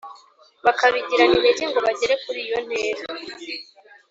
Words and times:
bakabigirana 0.65 1.35
intege 1.37 1.63
ngo 1.69 1.79
bagere 1.85 2.13
kuri 2.23 2.39
iyo 2.47 2.57
ntera 2.67 3.03